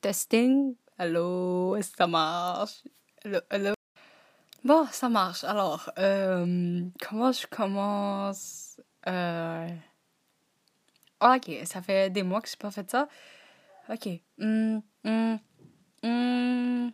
[0.00, 0.76] Testing.
[0.98, 2.84] Allô, est-ce que ça marche?
[3.24, 3.74] Allô, allô?
[4.64, 5.44] Bon, ça marche.
[5.44, 8.80] Alors, euh, comment je commence?
[9.06, 9.68] Euh...
[11.22, 13.08] Ok, ça fait des mois que j'ai pas fait ça.
[13.90, 14.08] Ok.
[14.38, 15.38] Hum, hum,
[16.02, 16.92] hum.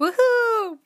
[0.00, 0.78] Woohoo!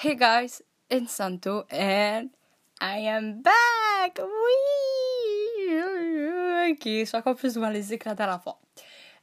[0.00, 2.30] Hey guys, it's Santo and
[2.80, 4.20] I am back!
[4.20, 5.72] Oui!
[6.70, 8.60] Ok, je suis encore plus malaisée que la dernière fois.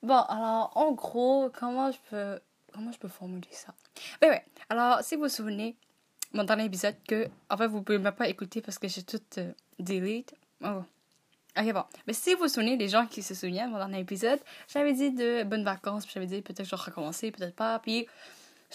[0.04, 2.42] Bon, alors, en gros, comment je peux,
[2.74, 3.74] comment je peux formuler ça?
[4.20, 5.78] Ben ouais, alors, si vous vous souvenez,
[6.34, 9.22] mon dernier épisode, que, en fait, vous pouvez même pas écouter parce que j'ai tout
[9.38, 9.54] euh.
[10.62, 10.84] Oh.
[11.58, 11.86] Ok, bon.
[12.06, 15.12] Mais si vous vous souvenez, les gens qui se souviennent, mon dernier épisode, j'avais dit
[15.12, 18.08] de bonnes vacances, puis j'avais dit peut-être que je vais recommencer, peut-être pas, puis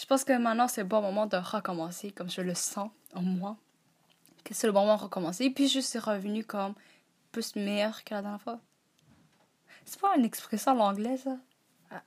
[0.01, 3.21] je pense que maintenant, c'est le bon moment de recommencer, comme je le sens en
[3.21, 3.55] moi,
[4.43, 5.51] que c'est le bon moment de recommencer.
[5.51, 6.73] Puis je suis revenue comme
[7.31, 8.59] plus meilleure que la dernière fois.
[9.85, 11.37] C'est pas une expression en anglais, ça?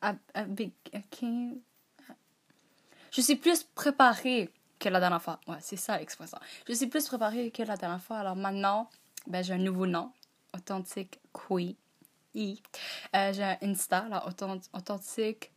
[0.03, 0.73] A, big,
[1.11, 1.61] king.
[3.13, 4.51] Je suis plus préparée
[4.81, 5.39] que la dernière fois.
[5.47, 6.39] Ouais, c'est ça l'expression.
[6.67, 8.19] Je suis plus préparée que la dernière fois.
[8.19, 8.91] Alors maintenant,
[9.29, 10.11] ben, j'ai un nouveau nom.
[10.53, 11.77] Authentique Queen.
[12.35, 12.61] I.
[13.15, 14.27] Euh, j'ai un Insta, là,
[14.73, 15.53] authentique,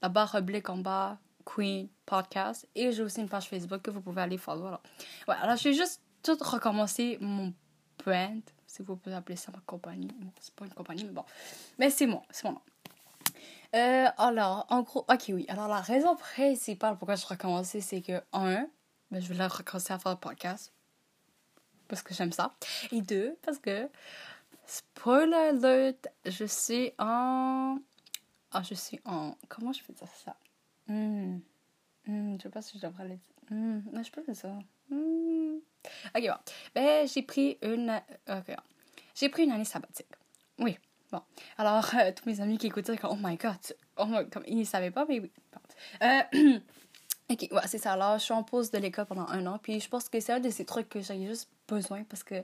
[0.00, 2.66] la barre oblique en bas, Queen Podcast.
[2.74, 4.66] Et j'ai aussi une page Facebook que vous pouvez aller follow.
[4.66, 4.82] Alors,
[5.28, 7.52] ouais, alors je vais juste tout recommencer mon
[8.04, 10.08] brand, si vous pouvez appeler ça ma compagnie.
[10.40, 11.24] c'est pas une compagnie, mais bon.
[11.78, 12.60] Mais c'est moi, c'est mon nom.
[13.74, 15.46] Euh, alors, en gros, ok, oui.
[15.48, 18.68] Alors, la raison principale pourquoi je recommence, c'est que, un,
[19.10, 20.72] ben, je voulais recommencer à faire le podcast.
[21.88, 22.54] Parce que j'aime ça.
[22.90, 23.88] Et deux, parce que,
[24.66, 27.78] spoiler alert, je suis en.
[28.50, 29.36] Ah, je suis en.
[29.48, 30.36] Comment je peux dire ça?
[30.88, 31.38] Hmm.
[32.06, 33.32] Hmm, je sais pas si je devrais le dire.
[33.50, 34.02] Hmm.
[34.02, 34.48] je peux dire ça.
[34.90, 35.58] Hmm.
[36.14, 36.52] Ok, bon.
[36.74, 38.00] Ben, j'ai pris une.
[38.28, 38.54] Ok.
[39.14, 40.08] J'ai pris une année sabbatique.
[40.58, 40.78] Oui.
[41.10, 41.22] Bon.
[41.58, 43.56] Alors, euh, tous mes amis qui écoutaient, comme, oh my god.
[43.96, 44.06] Oh.
[44.30, 45.30] Comme, ils ne savaient pas, mais oui.
[45.52, 46.06] Bon.
[46.06, 46.58] Euh,
[47.30, 47.92] ok, ouais, c'est ça.
[47.92, 49.58] Alors, je suis en pause de l'école pendant un an.
[49.58, 52.42] Puis, je pense que c'est un de ces trucs que j'ai juste besoin parce que.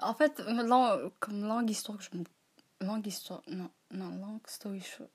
[0.00, 2.10] En fait, long, comme longue histoire que je.
[2.80, 3.42] Longue histoire.
[3.48, 5.10] Non, non, long story short.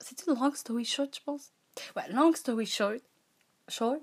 [0.00, 1.52] C'est une long story short, je pense?
[1.96, 3.00] Ouais, long story short.
[3.68, 4.00] Short?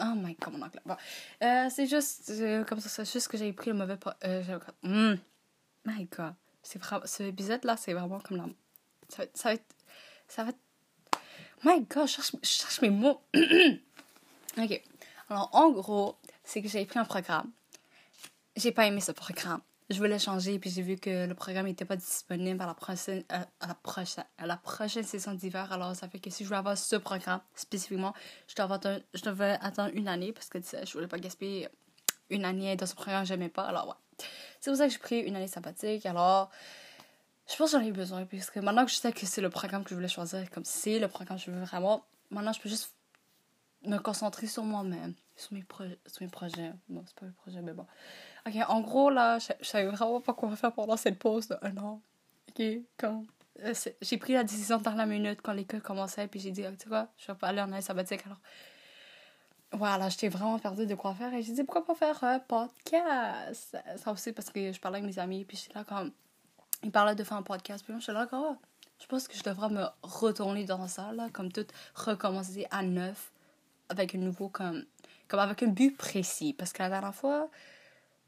[0.00, 0.80] Oh my god, mon anglais.
[0.86, 0.96] Bon.
[1.42, 3.98] Euh, c'est juste euh, comme ça, c'est juste que j'ai pris le mauvais.
[4.24, 5.18] Euh, mm.
[5.84, 6.34] My god.
[6.62, 7.06] C'est vraiment.
[7.06, 8.46] Ce épisode-là, c'est vraiment comme la.
[9.08, 9.74] Ça va, être,
[10.28, 10.52] ça va.
[11.64, 13.20] My god, je cherche, je cherche mes mots.
[13.36, 14.82] ok.
[15.30, 17.50] Alors, en gros, c'est que j'ai pris un programme.
[18.56, 21.86] J'ai pas aimé ce programme je voulais changer, puis j'ai vu que le programme n'était
[21.86, 25.04] pas disponible à la prochaine, euh, à, la prochaine, la prochaine
[25.36, 25.72] d'hiver.
[25.72, 28.12] Alors, ça fait que si je voulais avoir ce programme spécifiquement,
[28.46, 31.68] je devais attendre, une année parce que tu sais, je voulais pas gaspiller
[32.28, 33.64] une année dans ce programme que j'aimais pas.
[33.64, 34.26] Alors, ouais.
[34.60, 36.04] C'est pour ça que j'ai pris une année sabbatique.
[36.04, 36.50] Alors,
[37.50, 39.84] je pense que j'en ai besoin, puisque maintenant que je sais que c'est le programme
[39.84, 42.68] que je voulais choisir, comme c'est le programme que je veux vraiment, maintenant je peux
[42.68, 42.92] juste
[43.84, 45.64] me concentrer sur moi-même, sur mes,
[46.06, 46.72] sur mes projets.
[46.88, 47.86] Bon, c'est pas mes projets, mais bon.
[48.46, 51.76] Ok, en gros, là, je, savais vraiment pas quoi faire pendant cette pause de un
[51.78, 52.02] an.
[52.50, 52.62] Ok,
[52.96, 53.24] quand.
[53.60, 56.88] Euh, j'ai pris la décision dans la minute quand l'école commençait, puis j'ai dit, tu
[56.88, 58.24] vois, je vais pas aller en année sabbatique.
[58.26, 58.40] Alors,
[59.72, 63.76] voilà, j'étais vraiment perdue de quoi faire, et j'ai dit, pourquoi pas faire un podcast?
[63.96, 66.12] Ça aussi parce que je parlais avec mes amis, puis j'étais là comme.
[66.84, 68.56] Ils parlaient de faire un podcast, puis moi, j'étais là comme, oh,
[69.00, 73.32] je pense que je devrais me retourner dans ça, là, comme tout, recommencer à neuf,
[73.88, 74.84] avec un nouveau, comme.
[75.28, 76.54] Comme avec un but précis.
[76.54, 77.50] Parce que la dernière fois,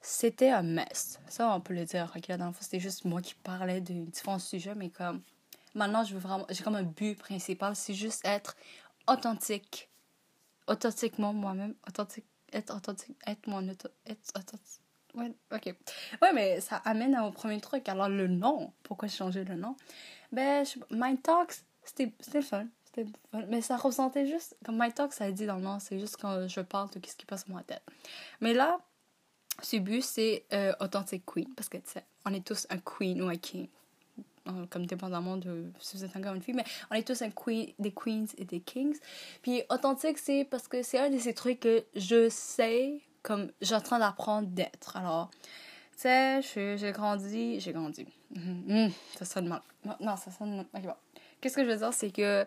[0.02, 1.18] c'était un mess.
[1.28, 2.12] Ça, on peut le dire.
[2.14, 5.22] La dernière fois, c'était juste moi qui parlais de différents sujets, mais comme
[5.74, 8.56] maintenant, je veux vraiment, j'ai comme un but principal, c'est juste être
[9.06, 9.88] authentique,
[10.66, 13.90] authentiquement moi-même, authentique, être authentique, être mon être
[14.36, 14.82] authentique.
[15.14, 15.74] Ouais, ok.
[16.22, 17.88] Ouais, mais ça amène à mon premier truc.
[17.88, 19.76] Alors, le nom, pourquoi changer le nom?
[20.30, 22.66] Ben, je, Mind Talks, c'était fun.
[23.48, 26.60] Mais ça ressentait juste, comme My Talks, ça dit dans le c'est juste quand je
[26.60, 27.82] parle de ce qui passe dans ma tête.
[28.40, 28.78] Mais là,
[29.62, 30.72] ce but, c'est euh,
[31.26, 33.68] queen, parce que, tu sais, on est tous un queen ou un king,
[34.70, 37.22] comme dépendamment de si vous êtes un gars ou une fille, mais on est tous
[37.22, 38.98] un queen, des queens et des kings.
[39.42, 43.74] Puis authentique, c'est parce que c'est un de ces trucs que je sais, comme j'ai
[43.74, 44.96] en train d'apprendre d'être.
[44.96, 45.30] Alors,
[45.92, 48.06] tu sais, j'ai grandi, j'ai grandi.
[48.34, 48.92] Mm-hmm.
[49.18, 49.62] ça sonne mal.
[50.00, 50.96] Non, ça sonne mal.
[51.40, 52.44] Qu'est-ce que je veux dire, c'est que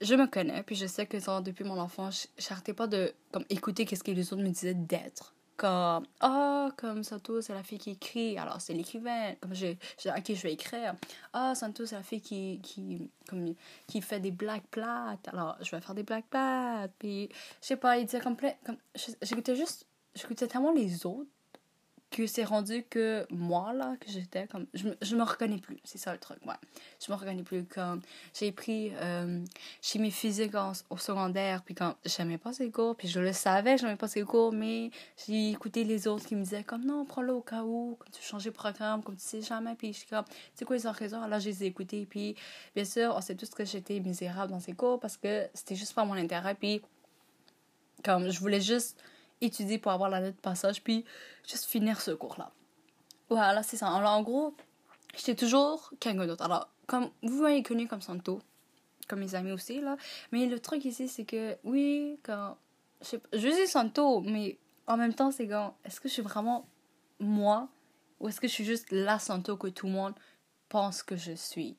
[0.00, 3.84] je me connais, puis je sais que depuis mon enfance, j'arrêtais pas de comme écouter
[3.84, 5.34] qu'est-ce que les autres me disaient d'être.
[5.56, 9.34] Comme ah comme Santo c'est la fille qui écrit alors c'est l'écrivain.
[9.42, 9.76] Comme j'ai
[10.06, 10.94] à qui je vais écrire
[11.34, 13.54] ah Santo c'est la fille qui qui comme
[13.86, 17.28] qui fait des blagues plates alors je vais faire des blagues plates puis
[17.60, 18.38] je sais pas il disait comme
[19.20, 21.28] j'écoutais juste j'écoutais tellement les autres
[22.10, 24.66] que c'est rendu que moi, là, que j'étais comme.
[24.74, 25.78] Je, je me reconnais plus.
[25.84, 26.54] C'est ça le truc, ouais.
[27.04, 27.64] Je me reconnais plus.
[27.64, 28.02] Comme.
[28.34, 29.44] J'ai pris euh,
[29.80, 30.52] chimie physique
[30.90, 34.22] au secondaire, puis quand j'aimais pas ces cours, puis je le savais, j'aimais pas ces
[34.22, 34.90] cours, mais
[35.26, 38.22] j'ai écouté les autres qui me disaient comme non, prends-le au cas où, comme tu
[38.22, 40.24] changes de programme, comme tu sais jamais, puis je suis comme,
[40.54, 41.22] c'est quoi les raisons?
[41.22, 42.34] Alors, je les ai écoutés, puis
[42.74, 45.94] bien sûr, on sait tous que j'étais misérable dans ces cours parce que c'était juste
[45.94, 46.82] pas mon intérêt, puis
[48.02, 48.98] comme je voulais juste
[49.40, 51.04] étudier pour avoir la note de passage, puis
[51.48, 52.52] juste finir ce cours-là.
[53.28, 53.88] Voilà, c'est ça.
[53.88, 54.54] Alors, en gros,
[55.16, 56.44] j'étais toujours quelqu'un d'autre.
[56.44, 58.40] Alors, comme vous m'avez connu comme Santo,
[59.08, 59.96] comme mes amis aussi, là.
[60.32, 62.56] Mais le truc ici, c'est que, oui, quand.
[63.02, 65.76] Je, je dis Santo, mais en même temps, c'est quand.
[65.84, 66.66] Est-ce que je suis vraiment
[67.18, 67.68] moi
[68.18, 70.14] ou est-ce que je suis juste la Santo que tout le monde
[70.68, 71.76] pense que je suis?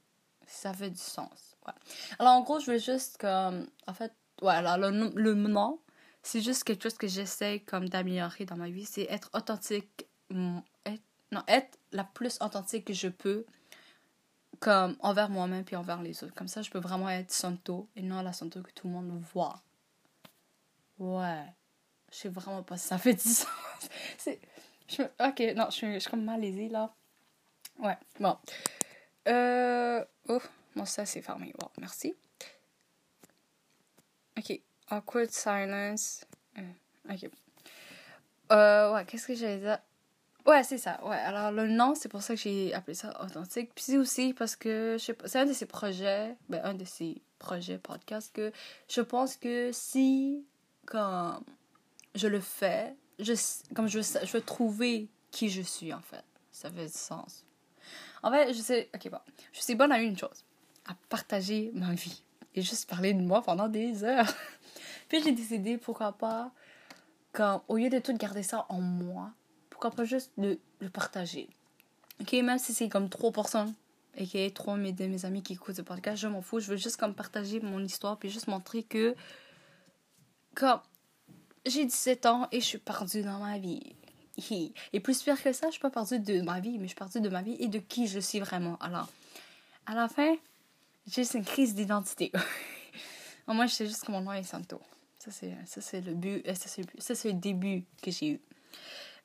[0.47, 1.55] Ça fait du sens.
[1.67, 1.73] Ouais.
[2.19, 3.67] Alors, en gros, je veux juste comme.
[3.87, 5.79] En fait, voilà, le, le nom
[6.23, 10.07] c'est juste quelque chose que j'essaie comme d'améliorer dans ma vie, c'est être authentique,
[10.85, 13.45] être, non, être la plus authentique que je peux
[14.59, 16.35] comme envers moi-même puis envers les autres.
[16.35, 19.21] Comme ça, je peux vraiment être Santo et non la Santo que tout le monde
[19.33, 19.61] voit.
[20.99, 21.45] Ouais.
[22.11, 23.47] Je sais vraiment pas si ça fait du sens.
[24.17, 24.39] c'est...
[25.19, 26.93] Ok, non, je suis, comme malaisée là.
[27.79, 28.37] Ouais, bon.
[29.27, 30.03] Euh...
[30.27, 30.41] Oh,
[30.75, 31.53] bon, ça c'est fermé.
[31.79, 32.13] Merci.
[34.37, 34.61] Ok.
[34.91, 36.25] Awkward silence.
[36.57, 36.61] Euh,
[37.09, 37.29] ok.
[38.51, 39.79] Euh, ouais, qu'est-ce que j'allais dire?
[40.45, 40.99] Ouais, c'est ça.
[41.05, 43.71] Ouais, alors le nom, c'est pour ça que j'ai appelé ça authentique.
[43.73, 47.77] Puis c'est aussi parce que, c'est un de ces projets, ben, un de ces projets
[47.77, 48.51] podcast que
[48.89, 50.43] je pense que si,
[50.85, 51.39] quand
[52.15, 53.33] je le fais, je,
[53.73, 56.23] comme je je veux trouver qui je suis, en fait.
[56.51, 57.45] Ça fait du sens.
[58.23, 59.19] En fait, je sais, ok, bon,
[59.53, 60.43] je suis bonne à une chose,
[60.85, 62.23] à partager ma vie
[62.55, 64.27] et juste parler de moi pendant des heures.
[65.11, 66.53] Puis j'ai décidé, pourquoi pas,
[67.33, 69.29] quand, au lieu de tout garder ça en moi,
[69.69, 71.49] pourquoi pas juste le, le partager.
[72.21, 73.73] Ok, même si c'est comme 3%,
[74.21, 76.61] ok, 3 de mes amis qui écoutent ce podcast, je m'en fous.
[76.61, 79.13] Je veux juste comme partager mon histoire, puis juste montrer que,
[80.55, 80.79] comme,
[81.65, 83.97] j'ai 17 ans et je suis perdue dans ma vie.
[84.93, 86.95] Et plus pire que ça, je suis pas perdue de ma vie, mais je suis
[86.95, 88.77] perdue de ma vie et de qui je suis vraiment.
[88.79, 89.09] Alors,
[89.87, 90.37] à la fin,
[91.05, 92.31] j'ai une crise d'identité.
[93.45, 94.79] Moi, je sais juste mon nom est Santo.
[95.21, 96.43] Ça, c'est, ça, c'est le but.
[96.47, 98.41] Euh, ça, c'est, le début que j'ai eu.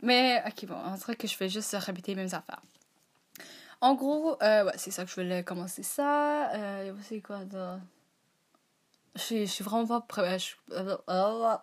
[0.03, 2.61] Mais, ok, bon, on dirait que je vais juste répéter les mêmes affaires.
[3.81, 6.53] En gros, euh, ouais, c'est ça que je voulais commencer ça.
[6.53, 7.45] Euh, c'est quoi.
[9.15, 10.39] Je, je suis vraiment pas prêt.
[10.39, 11.57] Je, euh,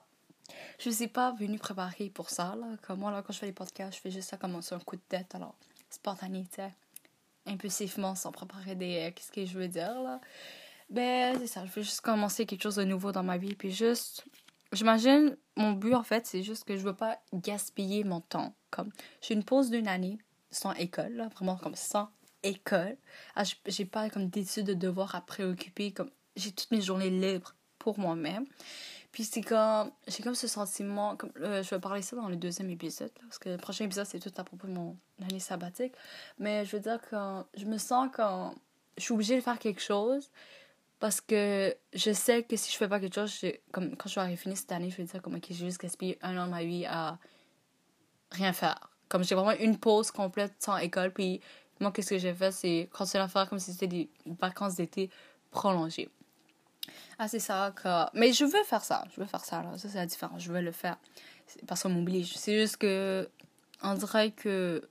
[0.79, 2.55] je suis pas venue préparer pour ça.
[2.55, 2.75] Là.
[2.81, 4.95] Comme moi, là, quand je fais les podcasts, je fais juste ça comme un coup
[4.95, 5.35] de tête.
[5.35, 5.53] Alors,
[5.91, 6.73] spontané, tu sais.
[7.45, 9.13] Impulsivement, sans préparer des.
[9.15, 10.19] Qu'est-ce que je veux dire, là.
[10.93, 11.65] Ben, c'est ça.
[11.65, 13.55] Je veux juste commencer quelque chose de nouveau dans ma vie.
[13.55, 14.25] Puis juste.
[14.71, 18.55] J'imagine, mon but, en fait, c'est juste que je veux pas gaspiller mon temps.
[18.71, 18.91] Comme,
[19.21, 20.17] j'ai une pause d'une année
[20.49, 22.09] sans école, vraiment comme sans
[22.41, 22.97] école.
[23.35, 25.91] Ah, j'ai pas comme d'études de devoirs à préoccuper.
[25.91, 28.45] Comme, j'ai toutes mes journées libres pour moi-même.
[29.11, 32.35] Puis c'est comme, j'ai comme ce sentiment, comme, euh, je vais parler ça dans le
[32.35, 35.93] deuxième épisode, parce que le prochain épisode, c'est tout à propos de mon année sabbatique.
[36.39, 37.15] Mais je veux dire que
[37.55, 38.55] je me sens quand
[38.97, 40.31] je suis obligée de faire quelque chose,
[41.03, 43.37] parce que je sais que si je fais pas quelque chose,
[43.73, 46.17] comme quand je vais finir cette année, je vais dire comme ok, j'ai juste gaspillé
[46.21, 47.17] un an de ma vie à
[48.31, 48.89] rien faire.
[49.09, 51.41] Comme j'ai vraiment une pause complète sans école, puis
[51.81, 55.09] moi, qu'est-ce que j'ai fait, c'est continuer à faire comme si c'était des vacances d'été
[55.51, 56.07] prolongées.
[57.19, 57.75] Ah, c'est ça.
[58.13, 59.03] Mais je veux faire ça.
[59.13, 59.77] Je veux faire ça, là.
[59.77, 60.41] Ça, c'est la différence.
[60.41, 60.95] Je veux le faire.
[61.67, 62.37] Parce qu'on m'oblige.
[62.37, 63.29] C'est juste que.
[63.81, 64.87] On dirait que.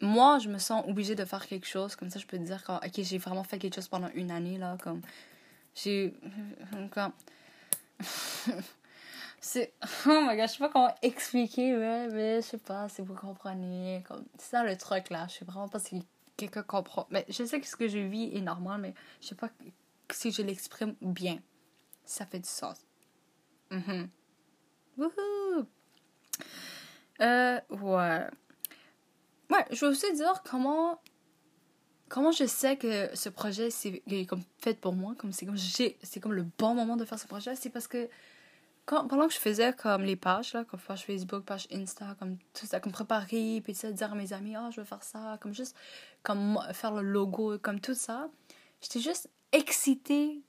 [0.00, 1.96] Moi, je me sens obligée de faire quelque chose.
[1.96, 4.56] Comme ça, je peux dire que, ok, j'ai vraiment fait quelque chose pendant une année,
[4.56, 4.78] là.
[4.82, 5.02] Comme
[5.74, 6.14] j'ai.
[6.90, 7.12] Comme.
[9.40, 9.74] c'est.
[10.06, 13.14] Oh my god, je sais pas comment expliquer, mais, mais je sais pas si vous
[13.14, 14.04] comprenez.
[14.06, 14.24] Comme...
[14.38, 15.26] C'est ça le truc là.
[15.28, 16.04] Je sais vraiment pas si
[16.36, 17.06] quelqu'un comprend.
[17.10, 19.50] Mais je sais que ce que je vis est normal, mais je sais pas
[20.10, 21.38] si je l'exprime bien.
[22.04, 22.78] ça fait du sens.
[23.70, 24.06] Mm
[24.98, 25.66] Wouhou!
[27.20, 28.26] Euh, ouais.
[29.50, 31.00] Ouais, je veux aussi dire comment
[32.10, 36.20] comment je sais que ce projet c'est comme fait pour moi comme c'est comme c'est
[36.20, 38.08] comme le bon moment de faire ce projet c'est parce que
[38.84, 42.66] pendant que je faisais comme les pages là comme page Facebook page Insta comme tout
[42.66, 45.54] ça comme préparer puis ça dire à mes amis oh je veux faire ça comme
[45.54, 45.74] juste
[46.22, 48.28] comme faire le logo comme tout ça
[48.82, 50.42] j'étais juste excitée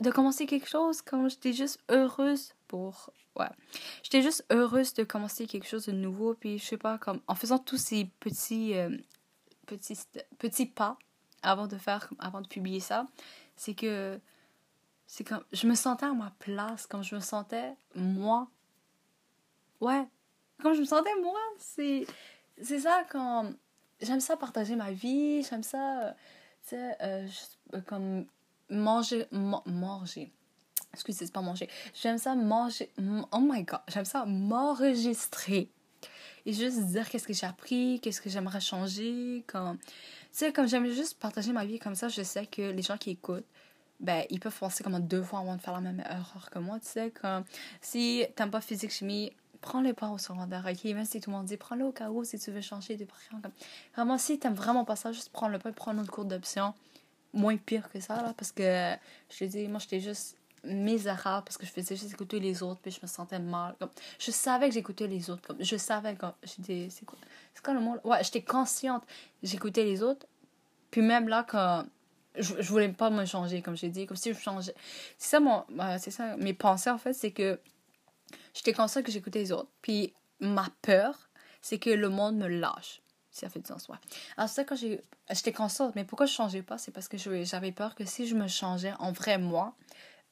[0.00, 3.10] de commencer quelque chose, comme j'étais juste heureuse pour.
[3.38, 3.48] Ouais.
[4.02, 7.34] J'étais juste heureuse de commencer quelque chose de nouveau, puis je sais pas, comme en
[7.34, 8.96] faisant tous ces petits, euh,
[9.66, 9.98] petits,
[10.38, 10.98] petits pas
[11.42, 13.06] avant de faire, avant de publier ça,
[13.56, 14.18] c'est que
[15.06, 18.48] c'est comme je me sentais à ma place, comme je me sentais moi.
[19.80, 20.06] Ouais,
[20.62, 22.06] quand je me sentais moi, c'est
[22.60, 23.52] c'est ça quand
[24.00, 26.14] j'aime ça partager ma vie, j'aime ça
[26.62, 27.26] tu sais euh,
[27.74, 28.26] euh, comme
[28.70, 30.32] manger manger.
[30.92, 31.68] Excusez, c'est pas manger.
[31.92, 32.90] J'aime ça manger
[33.32, 35.70] oh my god, j'aime ça m'enregistrer
[36.46, 39.86] et juste dire qu'est-ce que j'ai appris, qu'est-ce que j'aimerais changer, comme tu
[40.32, 43.10] sais comme j'aime juste partager ma vie comme ça, je sais que les gens qui
[43.10, 43.46] écoutent
[44.00, 46.78] ben, ils peuvent penser comme deux fois avant de faire la même erreur que moi,
[46.80, 47.44] tu sais, comme
[47.80, 50.84] si t'aimes pas physique chimie, prends-le pas au secondaire, ok?
[50.84, 53.04] Même si tout le monde dit prends-le au cas où si tu veux changer de
[53.04, 53.40] prénom.
[53.40, 53.52] Comme...
[53.94, 56.74] Vraiment, si t'aimes vraiment pas ça, juste prends-le pas et prends un autre cours d'option.
[57.32, 58.94] Moins pire que ça, là, parce que
[59.30, 62.80] je te dis, moi, j'étais juste misérable parce que je faisais juste écouter les autres
[62.80, 66.14] puis je me sentais mal comme je savais que j'écoutais les autres comme je savais
[66.16, 67.18] quand j'étais c'est quoi
[67.54, 69.02] c'est quoi le mot ouais j'étais consciente
[69.42, 70.26] j'écoutais les autres
[70.90, 71.84] puis même là quand
[72.36, 74.74] je, je voulais pas me changer, comme j'ai dit, comme si je changeais.
[75.18, 77.60] C'est ça, mon, bah, c'est ça, mes pensées, en fait, c'est que
[78.54, 79.70] j'étais consciente que j'écoutais les autres.
[79.82, 81.30] Puis ma peur,
[81.62, 83.00] c'est que le monde me lâche.
[83.30, 83.96] Si ça fait du sens, ouais.
[84.36, 86.78] Alors, c'est ça, quand j'étais consciente, mais pourquoi je changeais pas?
[86.78, 89.74] C'est parce que j'avais peur que si je me changeais en vrai moi,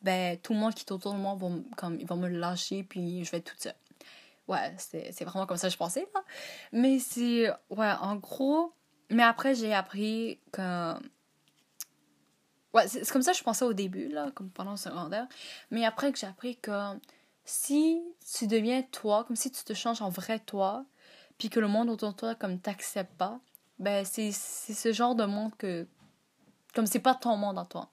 [0.03, 2.83] ben, tout le monde qui est autour de moi va, comme, ils vont me lâcher,
[2.83, 3.75] puis je vais être toute seule.
[4.49, 6.25] Ouais, c'est, vraiment comme ça que je pensais, là.
[6.73, 8.73] Mais c'est, ouais, en gros,
[9.11, 10.95] mais après, j'ai appris que
[12.75, 15.27] Ouais, c'est comme ça que je pensais au début, là, comme pendant le secondaire.
[15.71, 16.99] Mais après que j'ai appris que
[17.45, 18.03] si
[18.35, 20.87] tu deviens toi, comme si tu te changes en vrai toi,
[21.39, 23.41] puis que le monde autour de toi, comme, t'accepte pas,
[23.79, 25.87] ben, c'est ce genre de monde que.
[26.75, 27.91] Comme c'est pas ton monde en toi.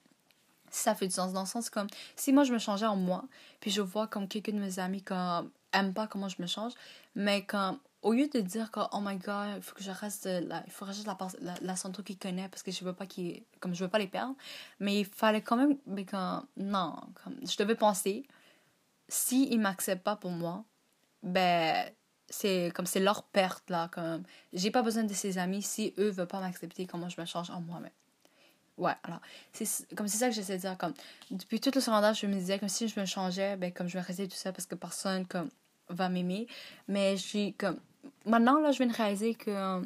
[0.71, 1.87] Ça fait du sens, dans le sens comme.
[2.15, 3.25] Si moi je me changeais en moi,
[3.59, 6.73] puis je vois comme quelqu'un de mes amis comme aime pas comment je me change,
[7.15, 10.25] mais comme au lieu de dire que oh my god il faut que je reste
[10.25, 13.43] la, il faut je la, la, la qu'il connaît parce que je veux pas qu'il
[13.59, 14.35] comme je veux pas les perdre
[14.79, 18.25] mais il fallait quand même mais quand non comme je devais penser
[19.07, 20.63] si ils m'acceptent pas pour moi
[21.23, 21.89] ben
[22.29, 24.23] c'est comme c'est leur perte là comme
[24.53, 27.49] j'ai pas besoin de ses amis si eux veulent pas m'accepter comment je me change
[27.49, 27.91] en moi-même
[28.79, 29.19] ouais alors
[29.53, 30.93] c'est comme c'est ça que j'essaie de dire comme
[31.29, 33.93] depuis tout le secondaire je me disais comme si je me changeais ben comme je
[33.93, 35.49] vais rester tout ça parce que personne comme
[35.89, 36.47] va m'aimer
[36.87, 37.79] mais j'ai comme
[38.25, 39.81] maintenant, là, je viens de réaliser que euh,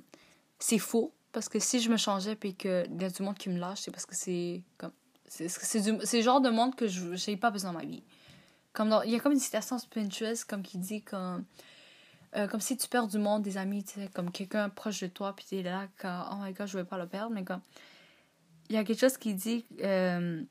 [0.59, 1.13] c'est faux.
[1.31, 3.81] Parce que si je me changeais puis qu'il y a du monde qui me lâche,
[3.81, 4.91] c'est parce que c'est comme.
[5.27, 8.03] C'est le genre de monde que je n'ai pas besoin dans ma vie.
[8.71, 9.89] Comme il y a comme une citation sur
[10.47, 11.43] comme qui dit comme.
[12.35, 15.07] Euh, comme si tu perds du monde, des amis, tu sais, comme quelqu'un proche de
[15.07, 17.43] toi, puis tu es là, quand, oh my god, je veux pas le perdre, mais
[17.43, 17.61] comme.
[18.73, 19.67] Il y a quelque chose qui dit.
[19.83, 20.41] Euh,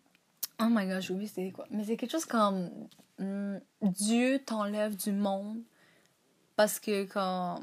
[0.60, 1.66] oh my god, j'ai oublié c'était quoi.
[1.72, 2.70] Mais c'est quelque chose comme.
[3.18, 5.60] Hmm, Dieu t'enlève du monde
[6.54, 7.60] parce que quand.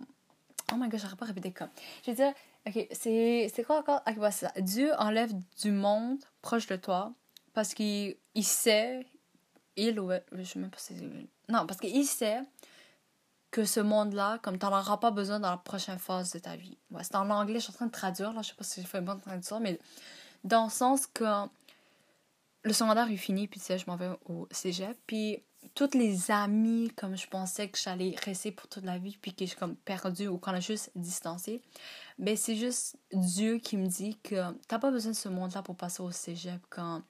[0.74, 1.70] Oh my god, j'arrive pas à répéter comme.
[2.06, 2.34] Je veux dire,
[2.68, 4.02] ok, c'est, quoi encore?
[4.06, 4.52] Ok, voilà, ça.
[4.58, 7.14] Dieu enlève du monde proche de toi
[7.54, 9.06] parce qu'il il sait.
[9.78, 11.06] Il ou Je sais même pas si c'est.
[11.48, 12.42] Non, parce qu'il sait
[13.50, 16.78] que ce monde-là, comme t'en auras pas besoin dans la prochaine phase de ta vie.
[16.92, 18.82] Ouais, c'est en anglais, je suis en train de traduire, là, je sais pas si
[18.82, 19.80] j'ai fait une bonne traduction, mais
[20.44, 21.48] dans le sens que
[22.64, 25.42] le secondaire est fini, puis tu sais, je m'en vais au cégep, puis
[25.76, 29.46] toutes les amis comme je pensais que j'allais rester pour toute la vie puis que
[29.46, 31.62] j'ai comme perdu ou qu'on a juste distancé
[32.18, 34.36] ben c'est juste Dieu qui me dit que
[34.68, 37.04] t'as pas besoin de ce monde là pour passer au cégep quand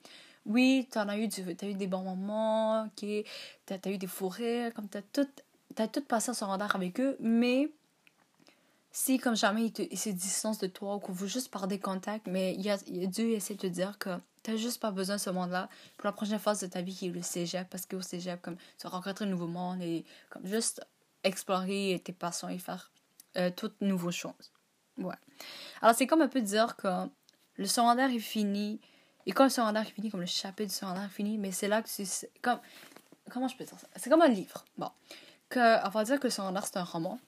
[0.45, 3.05] oui t'en as eu du as eu des bons moments ok
[3.65, 5.27] t'as as eu des forêts comme t'as tout
[5.75, 7.71] t'as tout passé en secondaire avec eux mais
[8.91, 12.27] si comme jamais te, se distancent de toi ou qu'on veut juste par des contacts
[12.27, 15.21] mais il y a, Dieu essaie de te dire que T'as juste pas besoin de
[15.21, 15.67] ce monde-là
[15.97, 18.55] pour la prochaine phase de ta vie qui est le cégep, parce qu'au cégep, comme,
[18.55, 20.81] tu vas rencontrer un nouveau monde et comme juste
[21.23, 22.91] explorer tes passions et faire
[23.35, 24.51] euh, toutes nouvelles choses.
[24.97, 25.15] Ouais.
[25.81, 26.87] Alors, c'est comme un peu dire que
[27.55, 28.79] le secondaire est fini,
[29.25, 31.67] et quand le secondaire est fini, comme le chapitre du secondaire est fini, mais c'est
[31.67, 32.59] là que c'est comme.
[33.29, 33.87] Comment je peux dire ça?
[33.97, 34.65] C'est comme un livre.
[34.77, 34.89] Bon.
[35.49, 37.19] Que, on va dire que le secondaire, c'est un roman.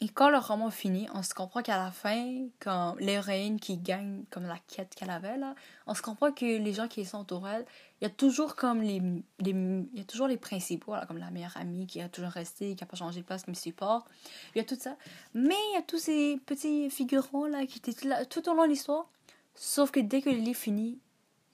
[0.00, 4.24] Et quand le roman finit, on se comprend qu'à la fin, quand l'héroïne qui gagne
[4.30, 5.54] comme la quête qu'elle avait, là,
[5.86, 7.64] on se comprend que les gens qui sont autour d'elle,
[8.00, 9.00] il y a toujours comme les,
[9.38, 9.52] les,
[9.94, 12.86] y a toujours les principaux, comme la meilleure amie qui a toujours resté, qui n'a
[12.86, 14.06] pas changé de place comme support.
[14.54, 14.96] Il y a tout ça.
[15.32, 18.64] Mais il y a tous ces petits figurants là qui étaient là tout au long
[18.64, 19.06] de l'histoire.
[19.54, 20.98] Sauf que dès que le livre finit,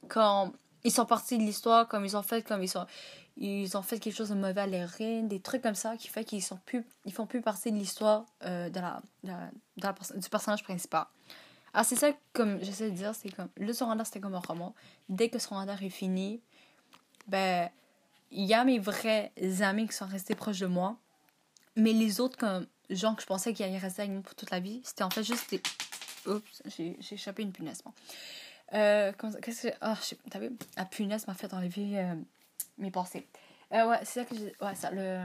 [0.09, 2.87] quand ils sont partis de l'histoire, comme ils ont fait, comme ils sont
[3.37, 6.25] ils ont fait quelque chose de mauvais à l'héroïne, des trucs comme ça qui fait
[6.25, 9.01] qu'ils sont plus ils font plus partie de l'histoire euh, la,
[9.77, 11.07] de du personnage principal.
[11.75, 14.75] Alors c'est ça comme j'essaie de dire, c'est comme le secondaire c'était comme un roman.
[15.09, 16.41] Dès que secondaire est fini,
[17.27, 17.71] ben,
[18.31, 20.97] il y a mes vrais amis qui sont restés proches de moi.
[21.77, 24.51] Mais les autres, comme gens que je pensais qu'ils allaient rester avec moi pour toute
[24.51, 25.63] la vie, c'était en fait juste des.
[26.27, 27.83] Oups, j'ai échappé une punaise.
[27.83, 27.93] Bon.
[28.75, 29.13] Euh,
[29.43, 29.75] qu'est-ce que.
[29.83, 29.95] Oh,
[30.31, 31.99] t'as vu La punaise m'a fait enlever
[32.79, 33.29] mes pensées.
[33.73, 34.55] Euh, ouais, c'est ça que j'ai.
[34.61, 35.19] Ouais, ça, le.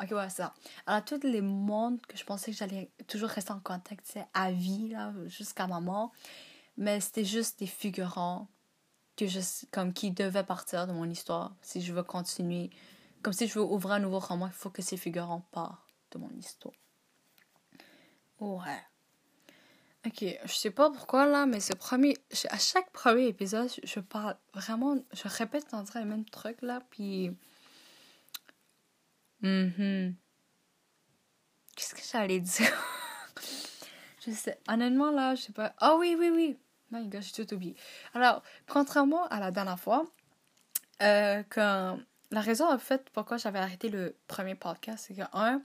[0.00, 0.54] Ok, ouais, ça.
[0.86, 4.50] Alors, tous les mondes que je pensais que j'allais toujours rester en contact, c'est à
[4.50, 6.12] vie, là, jusqu'à ma mort.
[6.78, 8.48] Mais c'était juste des figurants
[9.16, 9.40] que je,
[9.72, 12.70] comme, qui devaient partir de mon histoire si je veux continuer.
[13.20, 15.82] Comme si je veux ouvrir un nouveau roman, il faut que ces figurants partent
[16.12, 16.74] de mon histoire.
[18.40, 18.80] Ouais.
[20.08, 22.16] Ok, je sais pas pourquoi là, mais ce premier.
[22.48, 24.96] À chaque premier épisode, je parle vraiment.
[25.12, 27.36] Je répète en les mêmes trucs là, puis.
[29.42, 30.12] Mm
[31.76, 32.72] Qu'est-ce que j'allais dire?
[34.26, 34.58] je sais.
[34.66, 35.74] Honnêtement là, je sais pas.
[35.82, 36.58] oh, oui, oui, oui!
[36.90, 37.76] My god, j'ai tout oublié.
[38.14, 40.06] Alors, contrairement à la dernière fois,
[41.02, 41.98] euh, quand.
[42.30, 45.62] La raison en fait pourquoi j'avais arrêté le premier podcast, c'est que, un,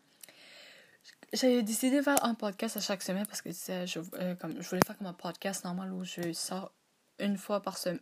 [1.34, 4.70] j'ai décidé de faire un podcast à chaque semaine parce que je, euh, comme, je
[4.70, 6.72] voulais faire comme un podcast normal où je sors
[7.20, 8.00] une fois par semaine.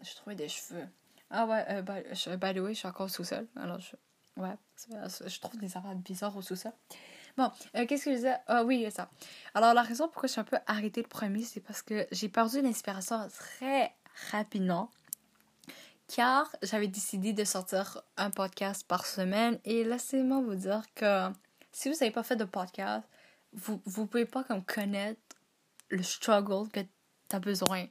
[0.00, 0.86] J'ai trouvé des cheveux.
[1.30, 3.46] Ah ouais, euh, by, the way, je suis encore au sous-sol.
[3.56, 3.96] Alors, je,
[4.40, 4.54] ouais,
[4.88, 6.72] je trouve des affaires bizarres au sous-sol.
[7.36, 8.36] Bon, euh, qu'est-ce que je disais?
[8.46, 9.08] Ah oui, ça.
[9.54, 12.28] Alors, la raison pourquoi je suis un peu arrêtée le premier, c'est parce que j'ai
[12.28, 13.94] perdu l'inspiration très
[14.30, 14.90] rapidement.
[16.08, 19.58] Car j'avais décidé de sortir un podcast par semaine.
[19.64, 21.30] Et laissez-moi vous dire que
[21.72, 23.06] si vous n'avez pas fait de podcast,
[23.52, 25.20] vous ne pouvez pas comme connaître
[25.88, 27.86] le struggle que tu as besoin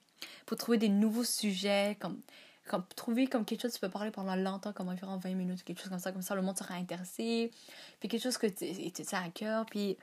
[0.45, 2.21] pour trouver des nouveaux sujets, comme,
[2.67, 5.63] comme trouver comme quelque chose que tu peux parler pendant longtemps, comme environ 20 minutes,
[5.63, 7.51] quelque chose comme ça, comme ça le monde sera intéressé,
[7.99, 9.97] puis quelque chose que tu tiens à cœur, puis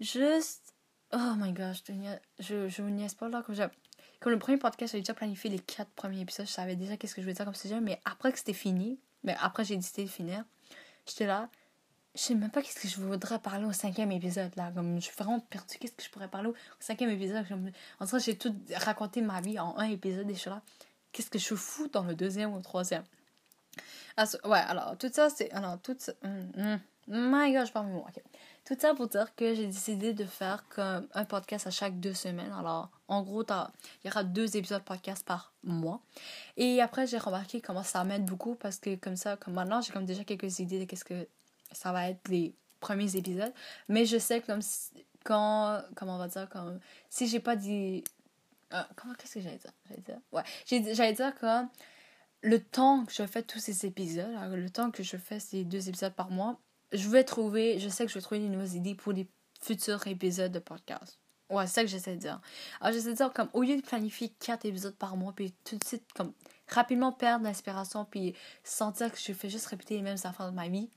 [0.00, 0.74] juste,
[1.12, 1.82] oh my gosh,
[2.38, 3.56] je, je, vous niaise pas là, comme,
[4.20, 7.14] comme le premier podcast, j'avais déjà planifié les quatre premiers épisodes, je savais déjà qu'est-ce
[7.14, 10.04] que je voulais dire comme sujet, mais après que c'était fini, mais après j'ai décidé
[10.04, 10.44] de finir,
[11.06, 11.48] j'étais là,
[12.14, 14.70] je sais même pas qu'est-ce que je voudrais parler au cinquième épisode là.
[14.74, 15.78] Comme je suis vraiment perdue.
[15.78, 17.44] Qu'est-ce que je pourrais parler au cinquième épisode?
[18.00, 20.62] En fait j'ai tout raconté ma vie en un épisode et je suis là.
[21.12, 23.04] Qu'est-ce que je fous dans le deuxième ou le troisième?
[24.16, 27.88] Ah, ouais alors tout ça c'est alors tout ça hum, hum, my god je parle
[27.88, 28.06] moi
[28.64, 32.14] tout ça pour dire que j'ai décidé de faire comme un podcast à chaque deux
[32.14, 32.52] semaines.
[32.58, 36.00] Alors en gros il y aura deux épisodes podcast par mois.
[36.56, 39.92] Et après j'ai remarqué comment ça m'aide beaucoup parce que comme ça comme maintenant j'ai
[39.92, 41.28] comme déjà quelques idées de qu'est-ce que
[41.74, 43.52] ça va être les premiers épisodes.
[43.88, 44.60] Mais je sais comme
[45.24, 48.04] quand, comment on va dire, comme si j'ai pas dit.
[48.72, 49.72] Euh, comment, qu'est-ce que j'allais dire?
[49.88, 50.94] J'allais dire, ouais.
[50.94, 51.64] J'allais dire que
[52.42, 55.88] le temps que je fais tous ces épisodes, le temps que je fais ces deux
[55.88, 56.58] épisodes par mois,
[56.92, 59.26] je vais trouver, je sais que je vais trouver des nouvelles idées pour les
[59.60, 61.18] futurs épisodes de podcast.
[61.50, 62.40] Ouais, c'est ça que j'essaie de dire.
[62.80, 65.76] Alors, j'essaie de dire, comme, au lieu de planifier quatre épisodes par mois, puis tout
[65.76, 66.32] de suite, comme,
[66.68, 70.68] rapidement perdre l'inspiration, puis sentir que je fais juste répéter les mêmes affaires de ma
[70.68, 70.90] vie,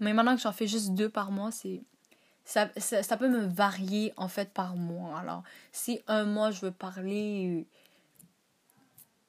[0.00, 1.82] mais maintenant que j'en fais juste deux par mois, c'est
[2.44, 5.18] ça, ça, peut me varier en fait par mois.
[5.18, 7.66] Alors, si un mois je veux parler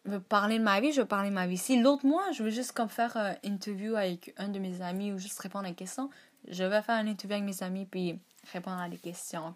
[0.06, 1.58] je veux parler de ma vie, je veux parler de ma vie.
[1.58, 5.14] Si l'autre mois, je veux juste comme faire une interview avec un de mes amis
[5.14, 6.10] ou juste répondre à des questions,
[6.48, 8.20] je vais faire une interview avec mes amis puis
[8.52, 9.56] répondre à des questions.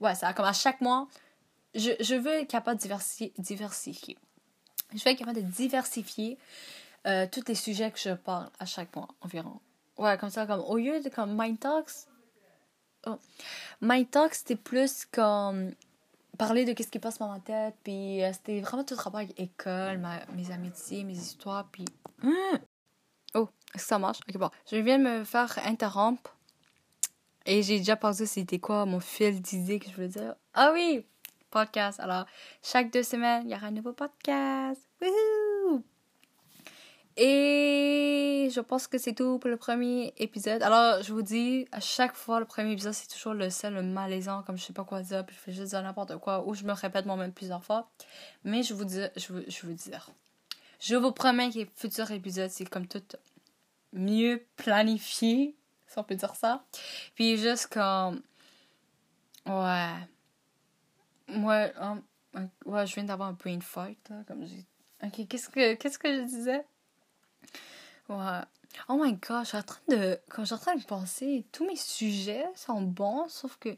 [0.00, 1.06] Ouais, ça comme à chaque mois,
[1.74, 2.82] je, je veux être capable de
[3.38, 4.18] diversifier.
[4.92, 6.36] Je veux être capable de diversifier
[7.06, 9.60] euh, tous les sujets que je parle à chaque mois environ.
[10.00, 12.08] Ouais, comme ça, comme au lieu de comme Mind Talks.
[13.06, 13.18] Oh.
[13.82, 15.72] Mind Talks, c'était plus comme
[16.38, 17.74] parler de qu'est-ce qui passe dans ma tête.
[17.84, 20.00] Puis euh, c'était vraiment tout rapport avec l'école,
[20.34, 21.68] mes amitiés, mes histoires.
[21.70, 21.84] Puis.
[22.22, 22.56] Hmm.
[23.34, 24.20] Oh, est-ce que ça marche?
[24.26, 24.48] Ok, bon.
[24.70, 26.34] Je viens de me faire interrompre.
[27.44, 30.34] Et j'ai déjà pensé c'était quoi mon fil d'idée que je voulais dire.
[30.54, 31.04] Ah oui!
[31.50, 32.00] Podcast.
[32.00, 32.24] Alors,
[32.62, 34.80] chaque deux semaines, il y aura un nouveau podcast.
[35.02, 35.49] Woohoo!
[37.16, 40.62] Et je pense que c'est tout pour le premier épisode.
[40.62, 43.82] Alors, je vous dis, à chaque fois, le premier épisode, c'est toujours le seul, le
[43.82, 46.54] malaisant, comme je sais pas quoi dire, puis je fais juste dire n'importe quoi, ou
[46.54, 47.90] je me répète moi-même plusieurs fois.
[48.44, 49.76] Mais je vous dis, je vous, je vous.
[50.80, 53.02] Je vous promets que les futurs épisodes, c'est comme tout
[53.92, 55.54] mieux planifié,
[55.86, 56.64] si on peut dire ça.
[57.14, 58.22] Puis juste comme.
[59.46, 59.94] Ouais.
[61.28, 61.68] Moi,
[62.64, 64.44] ouais, je viens d'avoir un brain fight, là, comme.
[65.02, 66.64] Ok, qu'est-ce que, qu'est-ce que je disais?
[68.10, 68.40] Ouais.
[68.88, 70.18] Oh my god, je suis en train de.
[70.28, 73.70] Quand je suis en train de penser, tous mes sujets sont bons, sauf que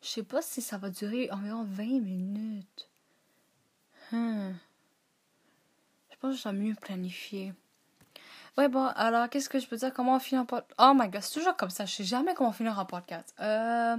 [0.00, 2.88] je sais pas si ça va durer environ 20 minutes.
[4.12, 4.52] Hmm.
[6.10, 7.52] Je pense que dois mieux planifier.
[8.56, 9.92] Ouais, bon, alors, qu'est-ce que je peux dire?
[9.92, 10.74] Comment finir un podcast?
[10.78, 11.86] Oh my god, c'est toujours comme ça.
[11.86, 13.34] Je sais jamais comment finir un podcast.
[13.40, 13.96] Euh.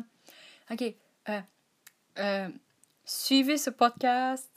[0.72, 0.84] Ok.
[1.30, 1.42] Euh.
[2.20, 2.50] Euh.
[3.04, 4.50] Suivez ce podcast.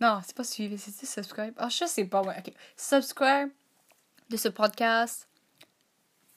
[0.00, 1.54] Non, c'est pas suivre, c'est subscribe?
[1.56, 2.52] Ah, je sais pas, ouais, ok.
[2.76, 3.50] Subscribe
[4.32, 5.28] de ce podcast.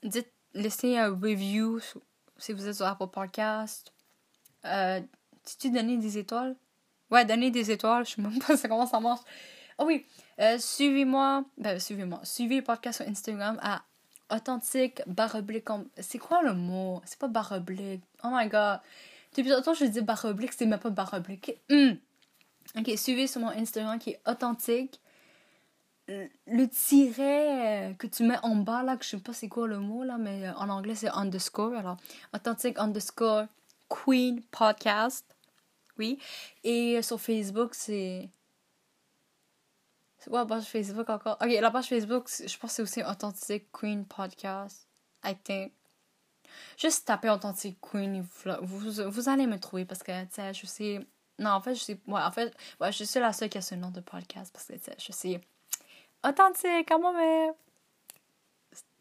[0.04, 1.80] Dites, laissez un review
[2.38, 3.94] si vous êtes sur Apple Podcast.
[4.66, 5.00] Euh,
[5.60, 6.58] tu donner des étoiles?
[7.10, 9.22] Ouais, donner des étoiles, je sais même pas comment ça marche.
[9.78, 10.06] Oh oui,
[10.42, 13.82] euh, suivez-moi, ben suivez-moi, suivez le podcast sur Instagram à
[14.30, 15.66] authentique baroblique.
[16.00, 17.02] C'est quoi le mot?
[17.06, 18.04] C'est pas baroblique.
[18.26, 18.80] Oh my god.
[19.38, 21.62] Depuis longtemps, je dis baroblique, c'est même pas baroblique.
[21.70, 21.94] Hmm.
[22.78, 25.00] Ok, suivez sur mon Instagram qui est authentique.
[26.08, 29.68] Le tiret euh, que tu mets en bas, là, que je sais pas c'est quoi
[29.68, 31.74] le mot, là, mais euh, en anglais c'est underscore.
[31.74, 31.98] Alors,
[32.34, 33.46] authentique underscore
[33.90, 35.26] queen podcast.
[35.98, 36.20] Oui.
[36.64, 38.30] Et sur Facebook, c'est.
[40.20, 41.38] C'est quoi la page Facebook encore?
[41.42, 44.88] Ok, la page Facebook, je pense que c'est aussi Authentic Queen Podcast.
[45.24, 45.74] I think.
[46.78, 48.26] Juste taper Authentic Queen,
[48.62, 51.08] vous, vous, allez me trouver parce que, tu sais, je sais.
[51.38, 52.00] Non, en fait, je sais.
[52.08, 54.66] Ouais, en fait, ouais, je suis la seule qui a ce nom de podcast parce
[54.66, 55.42] que, tu sais, je sais.
[56.28, 57.52] Authentique, comment mais.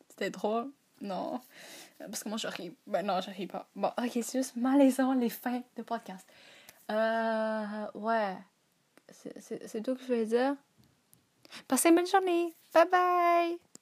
[0.08, 0.70] C'était drôle.
[1.00, 1.40] Non.
[1.98, 2.76] Parce que moi, je ris.
[2.86, 3.68] Ben non, je pas.
[3.74, 6.26] Bon, ok, c'est juste malaisant les fins de podcast.
[6.90, 7.86] Euh.
[7.94, 8.36] Ouais.
[9.10, 10.56] C'est tout que je vais dire.
[11.68, 12.54] Passez une bonne journée.
[12.72, 13.73] Bye bye.